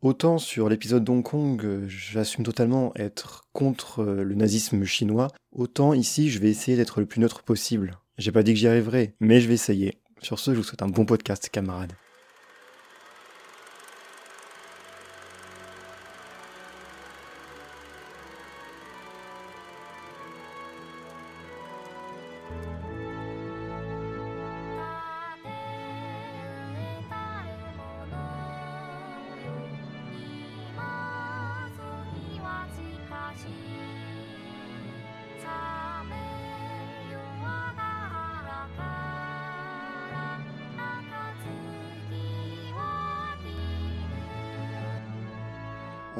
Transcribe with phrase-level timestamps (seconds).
[0.00, 5.92] Autant sur l'épisode d'Hong Kong, euh, j'assume totalement être contre euh, le nazisme chinois, autant
[5.92, 7.98] ici je vais essayer d'être le plus neutre possible.
[8.16, 9.98] J'ai pas dit que j'y arriverai, mais je vais essayer.
[10.22, 11.94] Sur ce, je vous souhaite un bon podcast, camarades.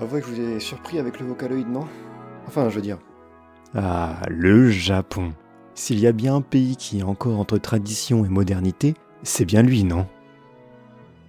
[0.00, 1.84] Avouez que je vous ai surpris avec le vocaloïde, non?
[2.46, 2.98] Enfin, je veux dire.
[3.74, 5.32] Ah, le Japon.
[5.74, 9.62] S'il y a bien un pays qui est encore entre tradition et modernité, c'est bien
[9.62, 10.06] lui, non?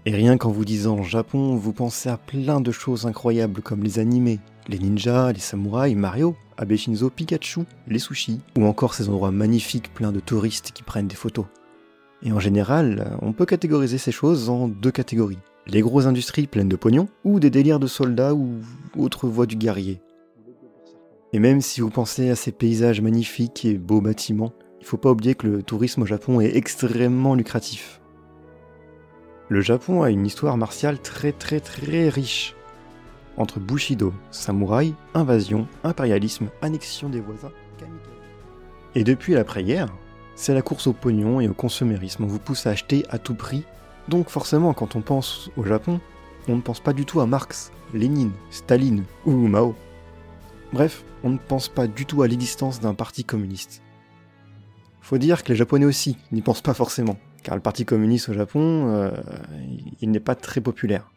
[0.06, 3.98] Et rien qu'en vous disant Japon, vous pensez à plein de choses incroyables comme les
[3.98, 9.32] animés, les ninjas, les samouraïs, Mario, Abe Shinzo, Pikachu, les sushis, ou encore ces endroits
[9.32, 11.46] magnifiques pleins de touristes qui prennent des photos.
[12.22, 15.40] Et en général, on peut catégoriser ces choses en deux catégories
[15.72, 18.60] les grosses industries pleines de pognon, ou des délires de soldats ou
[18.98, 20.02] autres voies du guerrier.
[21.32, 25.12] Et même si vous pensez à ces paysages magnifiques et beaux bâtiments, il faut pas
[25.12, 28.02] oublier que le tourisme au Japon est extrêmement lucratif.
[29.48, 32.56] Le Japon a une histoire martiale très très très riche.
[33.38, 37.52] Entre Bushido, samouraï, invasion, impérialisme, annexion des voisins,
[38.96, 39.94] Et depuis l'après-guerre,
[40.36, 42.24] c'est la course au pognon et au consumérisme.
[42.24, 43.64] On vous pousse à acheter à tout prix
[44.10, 46.00] donc forcément, quand on pense au Japon,
[46.48, 49.76] on ne pense pas du tout à Marx, Lénine, Staline ou Mao.
[50.74, 53.82] Bref, on ne pense pas du tout à l'existence d'un parti communiste.
[55.02, 58.34] Faut dire que les Japonais aussi n'y pensent pas forcément, car le parti communiste au
[58.34, 59.12] Japon, euh,
[60.02, 61.12] il n'est pas très populaire.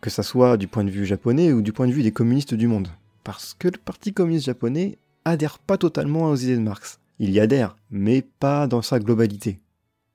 [0.00, 2.54] Que ça soit du point de vue japonais ou du point de vue des communistes
[2.54, 2.88] du monde.
[3.24, 7.00] Parce que le parti communiste japonais adhère pas totalement aux idées de Marx.
[7.18, 9.60] Il y adhère, mais pas dans sa globalité.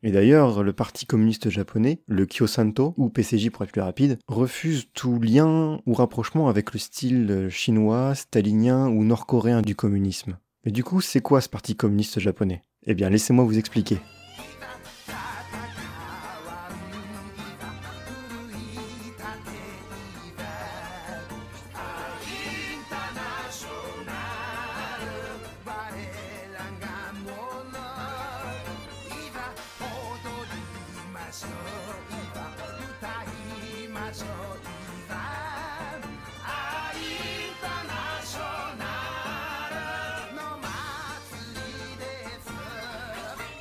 [0.06, 4.86] Et d'ailleurs, le Parti communiste japonais, le Kyosanto, ou PCJ pour être plus rapide, refuse
[4.94, 10.38] tout lien ou rapprochement avec le style chinois, stalinien ou nord-coréen du communisme.
[10.64, 12.62] Mais du coup, c'est quoi ce Parti communiste japonais?
[12.86, 13.98] Eh bien, laissez-moi vous expliquer.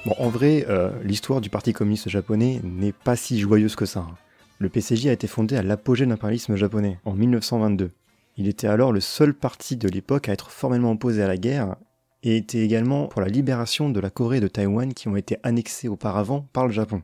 [0.06, 4.00] Bon, en vrai, euh, l'histoire du Parti communiste japonais n'est pas si joyeuse que ça.
[4.00, 4.16] Hein.
[4.58, 7.90] Le PCJ a été fondé à l'apogée de l'impérialisme japonais, en 1922.
[8.36, 11.76] Il était alors le seul parti de l'époque à être formellement opposé à la guerre,
[12.22, 15.38] et était également pour la libération de la Corée et de Taïwan qui ont été
[15.42, 17.02] annexés auparavant par le Japon.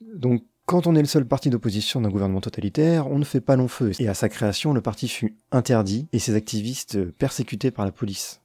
[0.00, 3.56] Donc, quand on est le seul parti d'opposition d'un gouvernement totalitaire, on ne fait pas
[3.56, 7.84] long feu, et à sa création, le parti fut interdit et ses activistes persécutés par
[7.84, 8.40] la police.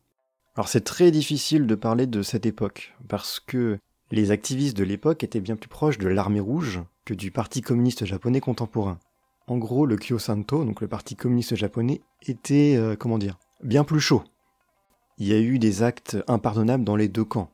[0.55, 3.79] Alors c'est très difficile de parler de cette époque, parce que
[4.11, 8.05] les activistes de l'époque étaient bien plus proches de l'armée rouge que du parti communiste
[8.05, 8.99] japonais contemporain.
[9.47, 13.99] En gros, le Kyosanto, donc le parti communiste japonais, était, euh, comment dire, bien plus
[13.99, 14.23] chaud.
[15.17, 17.49] Il y a eu des actes impardonnables dans les deux camps.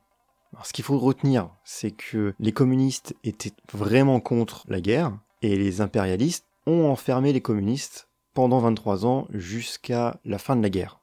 [0.62, 5.80] Ce qu'il faut retenir, c'est que les communistes étaient vraiment contre la guerre, et les
[5.80, 11.00] impérialistes ont enfermé les communistes pendant 23 ans jusqu'à la fin de la guerre.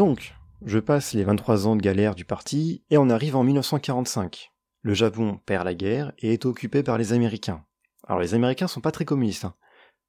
[0.00, 0.34] Donc,
[0.64, 4.50] je passe les 23 ans de galère du parti et on arrive en 1945.
[4.80, 7.66] Le Japon perd la guerre et est occupé par les Américains.
[8.04, 9.54] Alors les Américains sont pas très communistes, hein.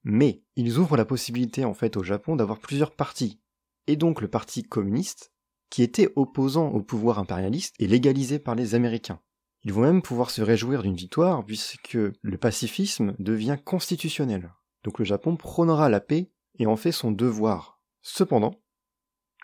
[0.06, 3.42] mais ils ouvrent la possibilité en fait au Japon d'avoir plusieurs partis.
[3.86, 5.34] Et donc le parti communiste,
[5.70, 9.20] qui était opposant au pouvoir impérialiste, est légalisé par les Américains.
[9.66, 14.54] Ils vont même pouvoir se réjouir d'une victoire puisque le pacifisme devient constitutionnel.
[14.86, 17.82] Donc le Japon prônera la paix et en fait son devoir.
[18.02, 18.61] Cependant,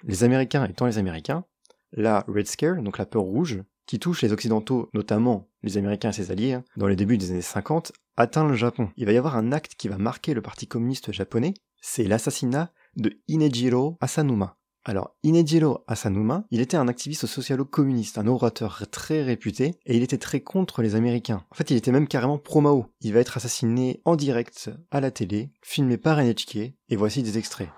[0.03, 1.45] les Américains étant les Américains,
[1.91, 6.13] la Red Scare, donc la peur rouge, qui touche les Occidentaux, notamment les Américains et
[6.13, 8.89] ses alliés, hein, dans les débuts des années 50, atteint le Japon.
[8.97, 12.71] Il va y avoir un acte qui va marquer le Parti communiste japonais, c'est l'assassinat
[12.95, 14.57] de Inejiro Asanuma.
[14.83, 20.17] Alors, Inejiro Asanuma, il était un activiste socialo-communiste, un orateur très réputé, et il était
[20.17, 21.43] très contre les Américains.
[21.51, 22.85] En fait, il était même carrément pro-Mao.
[23.01, 27.37] Il va être assassiné en direct à la télé, filmé par NHK, et voici des
[27.37, 27.69] extraits.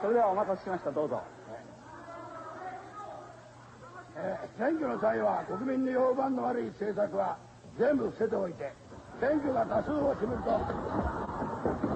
[0.00, 0.92] それではお待たせしました。
[0.92, 1.22] どうぞ、
[4.16, 7.36] えー、選挙の際は国民に評判の悪い政策は
[7.78, 8.72] 全部捨てておいて
[9.20, 11.87] 選挙が多数を占めると。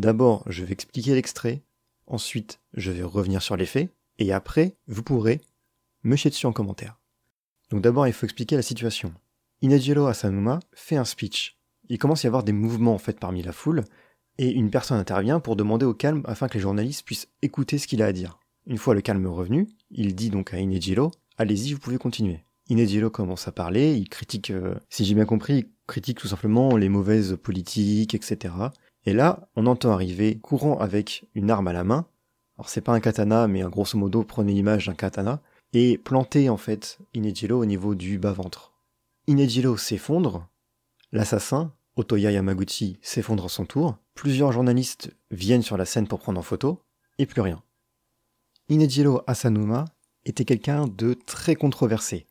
[0.00, 1.60] D'abord, je vais expliquer l'extrait,
[2.06, 5.42] ensuite, je vais revenir sur les faits, et après, vous pourrez
[6.04, 6.98] me chier dessus en commentaire.
[7.68, 9.12] Donc d'abord, il faut expliquer la situation.
[9.60, 11.58] Inejiro Asanuma fait un speech.
[11.90, 13.84] Il commence à y avoir des mouvements en fait parmi la foule,
[14.38, 17.86] et une personne intervient pour demander au calme afin que les journalistes puissent écouter ce
[17.86, 18.38] qu'il a à dire.
[18.66, 22.42] Une fois le calme revenu, il dit donc à Inejiro Allez-y, vous pouvez continuer.
[22.70, 26.74] Inejiro commence à parler, il critique, euh, si j'ai bien compris, il critique tout simplement
[26.78, 28.54] les mauvaises politiques, etc.
[29.06, 32.06] Et là, on entend arriver courant avec une arme à la main.
[32.56, 35.40] Alors c'est pas un katana, mais grosso modo, prenez l'image d'un katana
[35.72, 38.72] et planter en fait Inejiro au niveau du bas-ventre.
[39.26, 40.48] Inejiro s'effondre,
[41.12, 46.40] l'assassin, Otoya Yamaguchi, s'effondre à son tour, plusieurs journalistes viennent sur la scène pour prendre
[46.40, 46.82] en photo,
[47.18, 47.62] et plus rien.
[48.68, 49.84] Inejiro Asanuma
[50.24, 52.26] était quelqu'un de très controversé.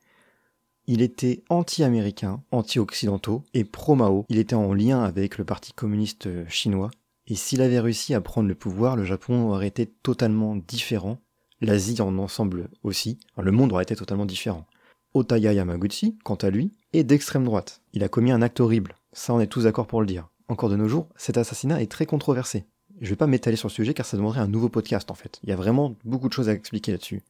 [0.91, 4.25] Il était anti-américain, anti-occidentaux et pro-Mao.
[4.27, 6.89] Il était en lien avec le Parti communiste chinois.
[7.27, 11.19] Et s'il avait réussi à prendre le pouvoir, le Japon aurait été totalement différent.
[11.61, 13.19] L'Asie en ensemble aussi.
[13.37, 14.65] le monde aurait été totalement différent.
[15.13, 17.83] Otaya Yamaguchi, quant à lui, est d'extrême droite.
[17.93, 18.95] Il a commis un acte horrible.
[19.13, 20.27] Ça, on est tous d'accord pour le dire.
[20.47, 22.65] Encore de nos jours, cet assassinat est très controversé.
[22.99, 25.39] Je vais pas m'étaler sur le sujet car ça demanderait un nouveau podcast en fait.
[25.43, 27.21] Il y a vraiment beaucoup de choses à expliquer là-dessus.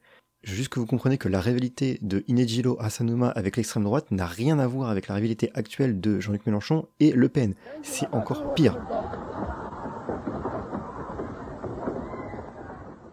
[0.43, 4.57] Juste que vous comprenez que la rivalité de Inejiro Asanuma avec l'extrême droite n'a rien
[4.57, 7.55] à voir avec la rivalité actuelle de Jean-Luc Mélenchon et Le Pen.
[7.83, 8.77] C'est encore pire.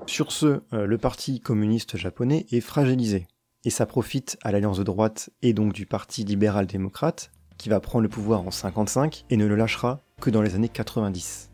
[0.06, 3.26] Sur ce, euh, le parti communiste japonais est fragilisé.
[3.64, 8.04] Et ça profite à l'alliance de droite et donc du parti libéral-démocrate, qui va prendre
[8.04, 11.50] le pouvoir en 55 et ne le lâchera que dans les années 90.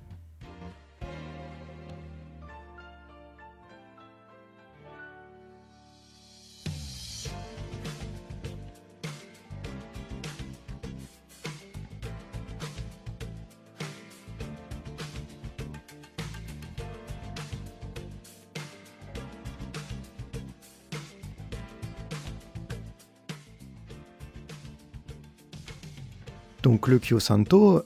[26.62, 27.82] Donc le Kyosanto,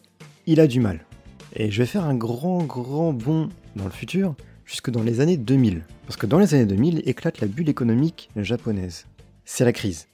[0.47, 1.01] il a du mal.
[1.55, 4.35] Et je vais faire un grand grand bond dans le futur,
[4.67, 5.83] jusque dans les années 2000.
[6.07, 9.07] Parce que dans les années 2000 éclate la bulle économique japonaise.
[9.47, 10.09] C'est la crise.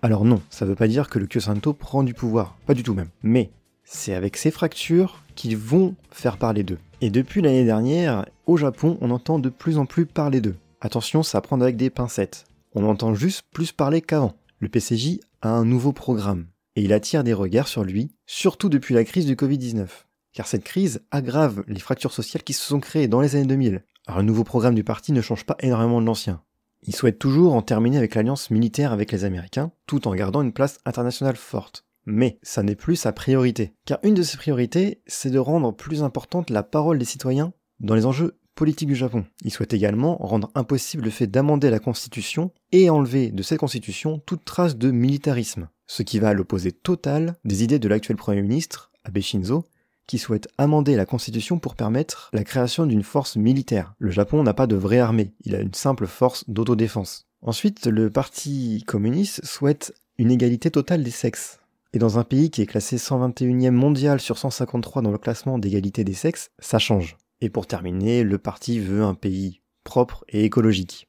[0.00, 2.94] Alors non, ça veut pas dire que le Kyosanto prend du pouvoir, pas du tout
[2.94, 3.08] même.
[3.24, 3.50] Mais
[3.84, 6.78] c'est avec ces fractures qu'ils vont faire parler d'eux.
[7.00, 10.56] Et depuis l'année dernière, au Japon, on entend de plus en plus parler d'eux.
[10.80, 12.44] Attention, ça prend avec des pincettes.
[12.74, 14.34] On entend juste plus parler qu'avant.
[14.60, 18.94] Le PCJ a un nouveau programme et il attire des regards sur lui, surtout depuis
[18.94, 19.86] la crise du Covid-19.
[20.32, 23.84] Car cette crise aggrave les fractures sociales qui se sont créées dans les années 2000.
[24.06, 26.42] Alors le nouveau programme du parti ne change pas énormément de l'ancien.
[26.82, 30.52] Il souhaite toujours en terminer avec l'alliance militaire avec les Américains, tout en gardant une
[30.52, 31.86] place internationale forte.
[32.04, 33.72] Mais ça n'est plus sa priorité.
[33.86, 37.94] Car une de ses priorités, c'est de rendre plus importante la parole des citoyens dans
[37.94, 39.24] les enjeux politique du Japon.
[39.42, 44.20] Il souhaite également rendre impossible le fait d'amender la constitution et enlever de cette constitution
[44.26, 48.42] toute trace de militarisme, ce qui va à l'opposé total des idées de l'actuel Premier
[48.42, 49.64] ministre, Abe Shinzo,
[50.06, 53.94] qui souhaite amender la constitution pour permettre la création d'une force militaire.
[53.98, 57.26] Le Japon n'a pas de vraie armée, il a une simple force d'autodéfense.
[57.42, 61.60] Ensuite, le Parti communiste souhaite une égalité totale des sexes.
[61.92, 66.04] Et dans un pays qui est classé 121e mondial sur 153 dans le classement d'égalité
[66.04, 67.16] des sexes, ça change.
[67.40, 71.08] Et pour terminer, le parti veut un pays propre et écologique.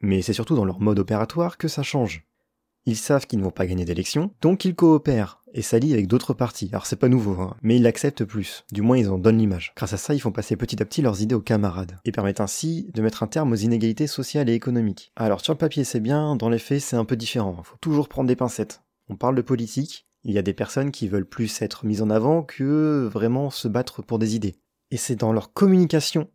[0.00, 2.26] Mais c'est surtout dans leur mode opératoire que ça change.
[2.86, 6.34] Ils savent qu'ils ne vont pas gagner d'élection, donc ils coopèrent et s'allient avec d'autres
[6.34, 6.68] partis.
[6.72, 8.64] Alors c'est pas nouveau, hein, mais ils l'acceptent plus.
[8.72, 9.72] Du moins ils en donnent l'image.
[9.76, 12.40] Grâce à ça, ils font passer petit à petit leurs idées aux camarades et permettent
[12.40, 15.12] ainsi de mettre un terme aux inégalités sociales et économiques.
[15.16, 17.62] Alors sur le papier c'est bien, dans les faits c'est un peu différent.
[17.62, 18.82] Faut toujours prendre des pincettes.
[19.08, 22.10] On parle de politique, il y a des personnes qui veulent plus être mises en
[22.10, 24.56] avant que vraiment se battre pour des idées.
[24.90, 26.28] Et c'est dans leur communication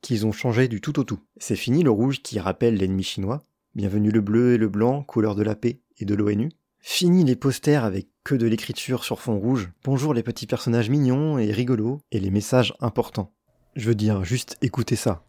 [0.00, 1.20] qu'ils ont changé du tout au tout.
[1.38, 3.44] C'est fini le rouge qui rappelle l'ennemi chinois.
[3.74, 6.50] Bienvenue le bleu et le blanc, couleur de la paix et de l'ONU.
[6.80, 9.70] Fini les posters avec que de l'écriture sur fond rouge.
[9.82, 13.32] Bonjour les petits personnages mignons et rigolos et les messages importants.
[13.74, 15.24] Je veux dire, juste écoutez ça.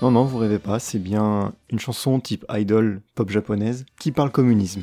[0.00, 4.30] Non, non, vous rêvez pas, c'est bien une chanson type idol pop japonaise qui parle
[4.30, 4.82] communisme.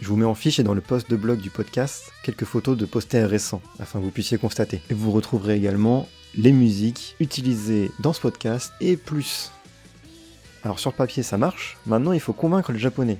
[0.00, 2.76] Je vous mets en fiche et dans le post de blog du podcast quelques photos
[2.76, 4.82] de posters récents afin que vous puissiez constater.
[4.90, 9.52] Et vous retrouverez également les musiques utilisées dans ce podcast et plus.
[10.64, 13.18] Alors sur papier ça marche, maintenant il faut convaincre le japonais.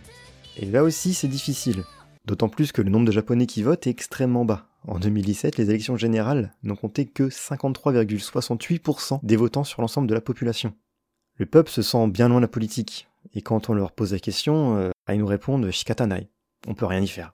[0.59, 1.85] Et là aussi c'est difficile.
[2.26, 4.66] D'autant plus que le nombre de japonais qui votent est extrêmement bas.
[4.87, 10.21] En 2017, les élections générales n'ont compté que 53,68% des votants sur l'ensemble de la
[10.21, 10.75] population.
[11.38, 14.18] Le peuple se sent bien loin de la politique, et quand on leur pose la
[14.18, 16.28] question, euh, ils nous répondent Shikatanai.
[16.66, 17.32] On peut rien y faire.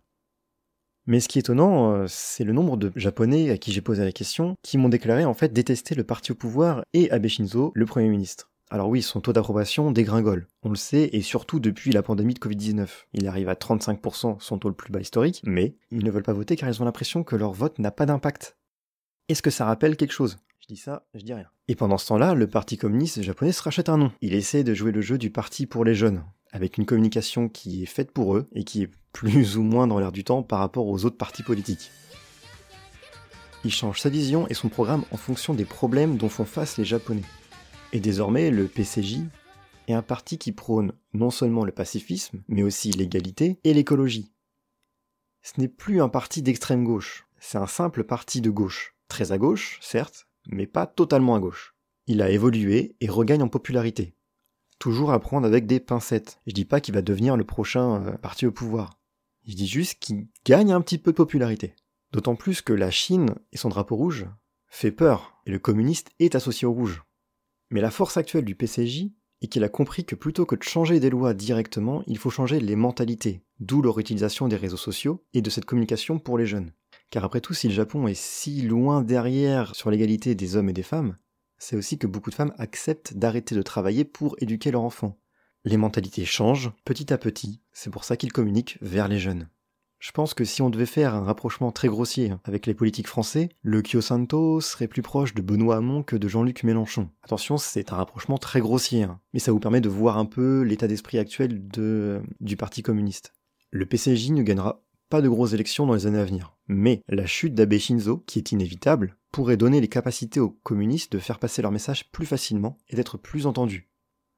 [1.06, 4.04] Mais ce qui est étonnant, euh, c'est le nombre de Japonais à qui j'ai posé
[4.04, 7.72] la question qui m'ont déclaré en fait détester le parti au pouvoir et Abe Shinzo,
[7.74, 8.52] le Premier ministre.
[8.70, 12.38] Alors oui, son taux d'approbation dégringole, on le sait, et surtout depuis la pandémie de
[12.38, 12.88] Covid-19.
[13.12, 16.32] Il arrive à 35%, son taux le plus bas historique, mais ils ne veulent pas
[16.32, 18.56] voter car ils ont l'impression que leur vote n'a pas d'impact.
[19.28, 20.38] Est-ce que ça rappelle quelque chose?
[20.60, 21.48] Je dis ça, je dis rien.
[21.68, 24.12] Et pendant ce temps-là, le parti communiste japonais se rachète un nom.
[24.22, 27.82] Il essaie de jouer le jeu du parti pour les jeunes, avec une communication qui
[27.82, 30.58] est faite pour eux et qui est plus ou moins dans l'air du temps par
[30.58, 31.90] rapport aux autres partis politiques.
[33.64, 36.84] Il change sa vision et son programme en fonction des problèmes dont font face les
[36.84, 37.22] Japonais.
[37.92, 39.20] Et désormais, le PCJ
[39.86, 44.32] est un parti qui prône non seulement le pacifisme, mais aussi l'égalité et l'écologie.
[45.42, 48.94] Ce n'est plus un parti d'extrême gauche, c'est un simple parti de gauche.
[49.08, 51.74] Très à gauche, certes, mais pas totalement à gauche.
[52.06, 54.14] Il a évolué et regagne en popularité.
[54.82, 56.40] Toujours à prendre avec des pincettes.
[56.44, 58.98] Je dis pas qu'il va devenir le prochain euh, parti au pouvoir.
[59.46, 61.76] Je dis juste qu'il gagne un petit peu de popularité.
[62.10, 64.26] D'autant plus que la Chine et son drapeau rouge
[64.66, 67.04] fait peur, et le communiste est associé au rouge.
[67.70, 70.98] Mais la force actuelle du PCJ est qu'il a compris que plutôt que de changer
[70.98, 75.42] des lois directement, il faut changer les mentalités, d'où leur utilisation des réseaux sociaux et
[75.42, 76.72] de cette communication pour les jeunes.
[77.10, 80.72] Car après tout, si le Japon est si loin derrière sur l'égalité des hommes et
[80.72, 81.18] des femmes,
[81.62, 85.16] c'est aussi que beaucoup de femmes acceptent d'arrêter de travailler pour éduquer leurs enfants.
[85.64, 89.48] Les mentalités changent petit à petit, c'est pour ça qu'ils communiquent vers les jeunes.
[90.00, 93.48] Je pense que si on devait faire un rapprochement très grossier avec les politiques français,
[93.62, 97.08] le Kyosanto serait plus proche de Benoît Hamon que de Jean-Luc Mélenchon.
[97.22, 100.62] Attention, c'est un rapprochement très grossier, hein, mais ça vous permet de voir un peu
[100.62, 101.62] l'état d'esprit actuel
[102.40, 103.34] du Parti communiste.
[103.70, 104.82] Le PCJ ne gagnera
[105.20, 106.56] de grosses élections dans les années à venir.
[106.68, 111.18] Mais la chute d'Abe Shinzo, qui est inévitable, pourrait donner les capacités aux communistes de
[111.18, 113.90] faire passer leur message plus facilement et d'être plus entendus.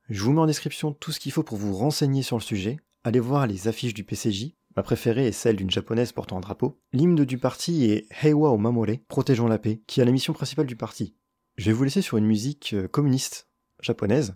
[0.09, 2.79] Je vous mets en description tout ce qu'il faut pour vous renseigner sur le sujet.
[3.05, 6.81] Allez voir les affiches du PCJ Ma préférée est celle d'une japonaise portant un drapeau.
[6.93, 10.67] L'hymne du parti est Heiwa o Mamore, protégeons la paix, qui est la mission principale
[10.67, 11.15] du parti.
[11.57, 13.49] Je vais vous laisser sur une musique euh, communiste
[13.81, 14.35] japonaise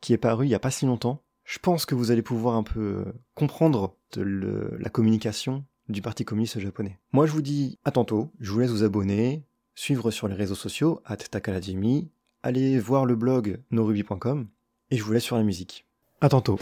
[0.00, 1.24] qui est parue il n'y a pas si longtemps.
[1.44, 6.58] Je pense que vous allez pouvoir un peu euh, comprendre la communication du parti communiste
[6.58, 6.98] japonais.
[7.12, 10.54] Moi je vous dis à tantôt, je vous laisse vous abonner, suivre sur les réseaux
[10.54, 12.10] sociaux, at takalajimi,
[12.42, 14.46] allez voir le blog noruby.com,
[14.90, 15.86] et je vous laisse sur la musique.
[16.20, 16.58] À tantôt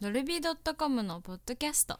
[0.00, 1.98] ドルビー .com のポッドキャスト。